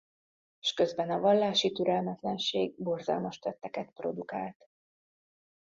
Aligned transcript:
S 0.59 0.73
közben 0.73 1.11
a 1.11 1.19
vallási 1.19 1.71
türelmetlenség 1.71 2.73
borzalmas 2.77 3.39
tetteket 3.39 3.91
produkált. 3.93 4.67